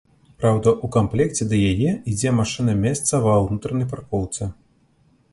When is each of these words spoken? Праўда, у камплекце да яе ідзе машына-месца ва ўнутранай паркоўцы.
Праўда, 0.43 0.69
у 0.85 0.87
камплекце 0.95 1.43
да 1.51 1.57
яе 1.73 1.91
ідзе 2.11 2.31
машына-месца 2.39 3.13
ва 3.25 3.35
ўнутранай 3.43 3.87
паркоўцы. 3.93 4.49